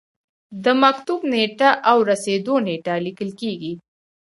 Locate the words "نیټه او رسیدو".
1.31-2.55